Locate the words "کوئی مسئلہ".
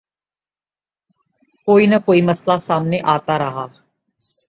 2.05-2.57